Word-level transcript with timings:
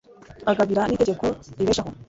abagabira 0.49 0.83
n'itegeko 0.85 1.25
ribeshaho 1.57 1.89